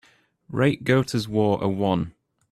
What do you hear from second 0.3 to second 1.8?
Rate Gota's War a